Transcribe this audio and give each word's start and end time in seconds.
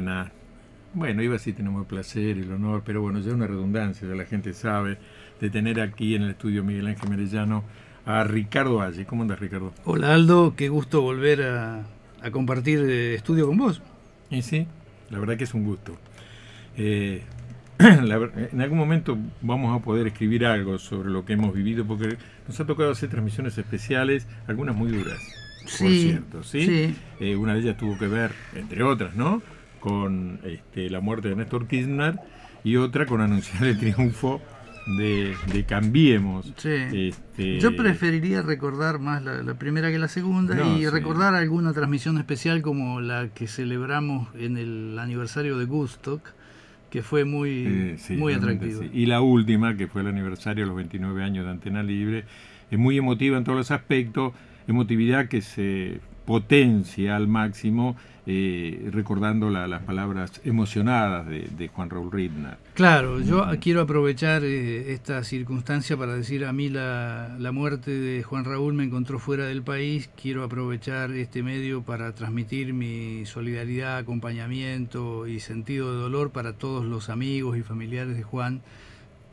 mañana. 0.00 0.32
Bueno, 0.94 1.22
iba 1.22 1.36
así, 1.36 1.52
tenemos 1.52 1.82
el 1.82 1.86
placer 1.86 2.36
y 2.36 2.40
el 2.40 2.52
honor, 2.52 2.82
pero 2.84 3.00
bueno, 3.00 3.18
ya 3.20 3.28
es 3.28 3.34
una 3.34 3.46
redundancia, 3.46 4.06
ya 4.06 4.14
la 4.14 4.26
gente 4.26 4.52
sabe, 4.52 4.98
de 5.40 5.50
tener 5.50 5.80
aquí 5.80 6.14
en 6.14 6.22
el 6.22 6.30
estudio 6.30 6.62
Miguel 6.62 6.86
Ángel 6.86 7.08
Merellano 7.08 7.64
a 8.04 8.24
Ricardo 8.24 8.76
Valle. 8.76 9.06
¿Cómo 9.06 9.22
andas, 9.22 9.40
Ricardo? 9.40 9.72
Hola, 9.84 10.14
Aldo, 10.14 10.54
qué 10.54 10.68
gusto 10.68 11.00
volver 11.00 11.42
a, 11.42 11.84
compartir 12.30 12.80
eh, 12.80 13.14
estudio 13.14 13.46
con 13.46 13.56
vos. 13.56 13.80
Y 14.28 14.42
sí, 14.42 14.66
la 15.10 15.18
verdad 15.18 15.36
que 15.36 15.44
es 15.44 15.54
un 15.54 15.64
gusto. 15.64 15.96
Eh, 16.76 17.22
en 17.78 18.60
algún 18.60 18.78
momento 18.78 19.16
vamos 19.40 19.78
a 19.78 19.82
poder 19.82 20.06
escribir 20.06 20.44
algo 20.44 20.78
sobre 20.78 21.08
lo 21.08 21.24
que 21.24 21.32
hemos 21.32 21.54
vivido, 21.54 21.86
porque 21.86 22.16
nos 22.46 22.60
ha 22.60 22.66
tocado 22.66 22.90
hacer 22.90 23.08
transmisiones 23.08 23.56
especiales, 23.56 24.26
algunas 24.46 24.76
muy 24.76 24.92
duras, 24.92 25.18
por 25.62 25.90
cierto, 25.90 26.42
¿sí? 26.42 26.94
Eh, 27.18 27.34
una 27.34 27.54
de 27.54 27.60
ellas 27.60 27.76
tuvo 27.78 27.98
que 27.98 28.08
ver, 28.08 28.32
entre 28.54 28.82
otras, 28.82 29.14
¿no? 29.14 29.42
Con 29.82 30.38
este, 30.44 30.88
la 30.90 31.00
muerte 31.00 31.28
de 31.28 31.36
Néstor 31.36 31.66
Kirchner 31.66 32.18
y 32.64 32.76
otra 32.76 33.04
con 33.06 33.20
anunciar 33.20 33.64
el 33.64 33.78
triunfo 33.78 34.40
de, 34.86 35.64
Cambiemos. 35.66 36.52
Este, 36.64 37.58
Yo 37.58 37.76
preferiría 37.76 38.42
recordar 38.42 38.98
más 38.98 39.22
la, 39.22 39.54
primera 39.54 39.90
que 39.90 39.98
la 39.98 40.08
segunda 40.08 40.76
y 40.76 40.86
recordar 40.88 41.34
alguna 41.34 41.72
transmisión 41.72 42.18
especial 42.18 42.62
como 42.62 43.00
la 43.00 43.28
que 43.28 43.46
celebramos 43.46 44.28
en 44.34 44.56
el 44.56 44.98
aniversario 44.98 45.58
de 45.58 45.64
Gustock 45.64 46.22
que 46.90 47.02
fue 47.02 47.24
muy, 47.24 47.64
eh, 47.66 47.96
muy 48.18 48.34
atractivo. 48.34 48.82
Y 48.92 49.06
la 49.06 49.22
última, 49.22 49.78
que 49.78 49.86
fue 49.86 50.02
el 50.02 50.08
aniversario 50.08 50.64
de 50.64 50.68
los 50.68 50.76
29 50.76 51.24
años 51.24 51.46
de 51.46 51.50
Antena 51.50 51.82
Libre, 51.82 52.26
es 52.70 52.78
muy 52.78 52.98
emotiva 52.98 53.38
en 53.38 53.44
todos 53.44 53.56
los 53.56 53.70
aspectos, 53.70 54.34
emotividad 54.68 55.28
que 55.28 55.40
se 55.40 56.00
potencia 56.32 57.14
al 57.14 57.28
máximo 57.28 57.94
eh, 58.24 58.88
recordando 58.90 59.50
las 59.50 59.82
palabras 59.82 60.40
emocionadas 60.44 61.26
de, 61.28 61.68
Juan 61.68 61.90
Raúl 61.90 62.10
Ridner. 62.10 62.56
Claro, 62.72 63.20
yo 63.20 63.44
quiero 63.60 63.82
aprovechar 63.82 64.42
eh, 64.42 64.94
esta 64.94 65.24
circunstancia 65.24 65.94
para 65.94 66.14
decir 66.14 66.46
a 66.46 66.54
mí 66.54 66.70
la, 66.70 67.36
la, 67.38 67.52
muerte 67.52 67.90
de 67.90 68.22
Juan 68.22 68.46
Raúl 68.46 68.72
me 68.72 68.84
encontró 68.84 69.18
fuera 69.18 69.44
del 69.44 69.62
país, 69.62 70.08
quiero 70.16 70.42
aprovechar 70.42 71.10
este 71.10 71.42
medio 71.42 71.82
para 71.82 72.14
transmitir 72.14 72.72
mi 72.72 73.26
solidaridad, 73.26 73.98
acompañamiento 73.98 75.26
y 75.26 75.38
sentido 75.38 75.92
de 75.92 76.00
dolor 76.00 76.30
para 76.30 76.54
todos 76.54 76.86
los 76.86 77.10
amigos 77.10 77.58
y 77.58 77.62
familiares 77.62 78.16
de 78.16 78.22
Juan 78.22 78.62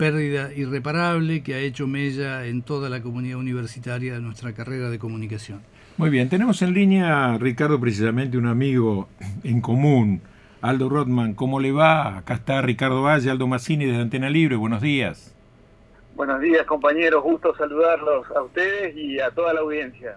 pérdida 0.00 0.50
irreparable 0.54 1.42
que 1.42 1.52
ha 1.52 1.58
hecho 1.58 1.86
mella 1.86 2.46
en 2.46 2.62
toda 2.62 2.88
la 2.88 3.02
comunidad 3.02 3.36
universitaria 3.36 4.14
de 4.14 4.20
nuestra 4.22 4.54
carrera 4.54 4.88
de 4.88 4.98
comunicación. 4.98 5.60
Muy 5.98 6.08
bien, 6.08 6.30
tenemos 6.30 6.62
en 6.62 6.72
línea, 6.72 7.36
Ricardo, 7.36 7.78
precisamente 7.78 8.38
un 8.38 8.46
amigo 8.46 9.10
en 9.44 9.60
común, 9.60 10.22
Aldo 10.62 10.88
Rodman. 10.88 11.34
¿Cómo 11.34 11.60
le 11.60 11.70
va? 11.72 12.16
Acá 12.16 12.32
está 12.32 12.62
Ricardo 12.62 13.02
Valle, 13.02 13.30
Aldo 13.30 13.46
Massini 13.46 13.84
desde 13.84 14.00
Antena 14.00 14.30
Libre. 14.30 14.56
Buenos 14.56 14.80
días. 14.80 15.34
Buenos 16.16 16.40
días, 16.40 16.64
compañeros. 16.64 17.22
Gusto 17.22 17.54
saludarlos 17.54 18.24
a 18.34 18.40
ustedes 18.40 18.96
y 18.96 19.20
a 19.20 19.30
toda 19.32 19.52
la 19.52 19.60
audiencia. 19.60 20.16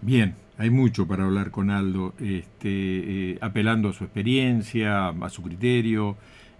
Bien, 0.00 0.36
hay 0.58 0.70
mucho 0.70 1.08
para 1.08 1.24
hablar 1.24 1.50
con 1.50 1.70
Aldo, 1.70 2.14
este, 2.20 2.68
eh, 3.32 3.38
apelando 3.40 3.88
a 3.88 3.92
su 3.92 4.04
experiencia, 4.04 5.08
a 5.08 5.28
su 5.28 5.42
criterio, 5.42 6.16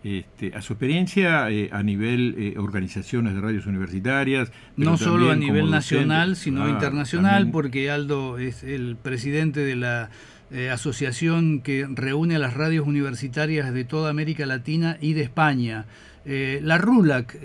este, 0.06 0.56
a 0.56 0.62
su 0.62 0.74
experiencia 0.74 1.50
eh, 1.50 1.68
a 1.72 1.82
nivel 1.82 2.36
eh, 2.38 2.58
organizaciones 2.58 3.34
de 3.34 3.40
radios 3.40 3.66
universitarias. 3.66 4.52
No 4.76 4.96
solo 4.96 5.32
a 5.32 5.34
nivel 5.34 5.68
nacional, 5.68 6.36
sino 6.36 6.62
ah, 6.62 6.70
internacional, 6.70 7.50
porque 7.50 7.90
Aldo 7.90 8.38
es 8.38 8.62
el 8.62 8.94
presidente 8.94 9.64
de 9.64 9.74
la 9.74 10.10
eh, 10.52 10.70
asociación 10.70 11.60
que 11.60 11.88
reúne 11.90 12.36
a 12.36 12.38
las 12.38 12.54
radios 12.54 12.86
universitarias 12.86 13.74
de 13.74 13.84
toda 13.84 14.10
América 14.10 14.46
Latina 14.46 14.96
y 15.00 15.14
de 15.14 15.22
España. 15.22 15.86
la 16.24 16.78
RULAC, 16.78 17.38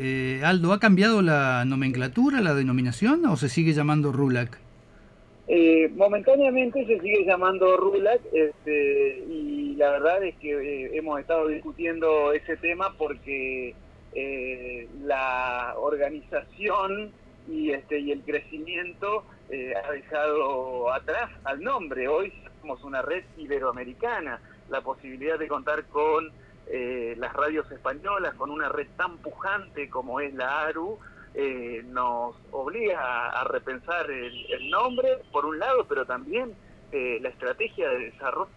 Aldo, 0.44 0.74
¿ha 0.74 0.80
cambiado 0.80 1.24
la 1.24 1.66
nomenclatura, 1.66 2.42
la 2.42 2.54
denominación 2.54 3.26
o 3.26 3.38
se 3.38 3.50
sigue 3.50 3.74
llamando 3.74 4.12
RULAC? 4.12 4.60
Eh, 5.54 5.90
momentáneamente 5.98 6.86
se 6.86 6.98
sigue 7.02 7.26
llamando 7.26 7.76
RULAC 7.76 8.22
este, 8.32 9.11
la 9.82 9.90
verdad 9.90 10.24
es 10.24 10.36
que 10.36 10.52
eh, 10.52 10.92
hemos 10.94 11.20
estado 11.20 11.48
discutiendo 11.48 12.34
ese 12.34 12.56
tema 12.58 12.94
porque 12.98 13.74
eh, 14.14 14.88
la 15.04 15.74
organización 15.78 17.12
y, 17.50 17.72
este, 17.72 18.00
y 18.00 18.12
el 18.12 18.22
crecimiento 18.22 19.26
ha 19.84 19.92
dejado 19.92 20.94
atrás 20.94 21.30
al 21.44 21.62
nombre. 21.62 22.08
Hoy 22.08 22.32
somos 22.62 22.82
una 22.86 23.02
red 23.02 23.26
iberoamericana, 23.38 24.40
la 24.70 24.80
posibilidad 24.80 25.38
de 25.38 25.50
contar 25.50 25.84
con 25.88 26.32
las 27.18 27.34
radios 27.34 27.70
españolas, 27.70 28.34
con 28.36 28.50
una 28.50 28.70
red 28.70 28.88
tan 28.96 29.18
pujante 29.18 29.90
como 29.90 30.22
es 30.22 30.34
la 30.36 30.62
ARU, 30.62 30.98
eh, 31.34 31.82
nos 31.86 32.36
obliga 32.52 33.30
a, 33.30 33.44
repensar 33.46 34.10
el, 34.12 34.70
nombre, 34.70 35.20
por 35.32 35.46
un 35.46 35.60
lado, 35.60 35.86
pero 35.88 36.06
también 36.06 36.54
eh, 36.92 37.20
la 37.22 37.30
estrategia 37.30 37.90
de 37.90 38.12
desarrollo. 38.12 38.50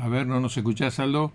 A 0.00 0.08
ver, 0.08 0.26
¿no 0.26 0.40
nos 0.40 0.56
escuchás, 0.56 0.98
Aldo? 0.98 1.30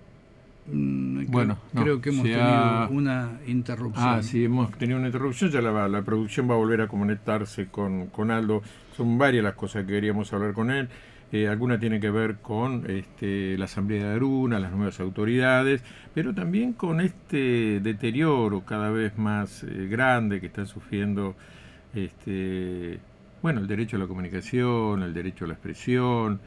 Mm, 0.71 1.25
bueno, 1.27 1.59
creo 1.75 2.01
que 2.01 2.09
hemos 2.09 2.23
tenido 2.23 2.89
una 2.89 3.39
interrupción. 3.45 4.07
Ah, 4.07 4.23
sí, 4.23 4.45
hemos 4.45 4.71
tenido 4.71 4.97
una 4.97 5.07
interrupción, 5.07 5.51
ya 5.51 5.61
la, 5.61 5.87
la 5.87 6.01
producción 6.01 6.49
va 6.49 6.55
a 6.55 6.57
volver 6.57 6.81
a 6.81 6.87
conectarse 6.87 7.67
con, 7.67 8.07
con 8.07 8.31
Aldo. 8.31 8.63
Son 8.97 9.19
varias 9.19 9.43
las 9.43 9.53
cosas 9.53 9.85
que 9.85 9.93
queríamos 9.93 10.33
hablar 10.33 10.53
con 10.53 10.71
él. 10.71 10.89
Eh, 11.31 11.47
alguna 11.47 11.79
tiene 11.79 11.99
que 11.99 12.09
ver 12.09 12.37
con 12.37 12.89
este, 12.89 13.57
la 13.57 13.65
Asamblea 13.65 14.07
de 14.09 14.15
Aruna, 14.15 14.59
las 14.59 14.71
nuevas 14.71 14.99
autoridades, 14.99 15.83
pero 16.13 16.33
también 16.33 16.73
con 16.73 17.01
este 17.01 17.79
deterioro 17.81 18.61
cada 18.61 18.89
vez 18.89 19.17
más 19.17 19.63
eh, 19.63 19.87
grande 19.87 20.39
que 20.39 20.47
están 20.47 20.65
sufriendo 20.65 21.35
este, 21.93 22.99
bueno, 23.41 23.59
el 23.59 23.67
derecho 23.67 23.97
a 23.97 23.99
la 23.99 24.07
comunicación, 24.07 25.03
el 25.03 25.13
derecho 25.13 25.45
a 25.45 25.47
la 25.47 25.53
expresión, 25.53 26.41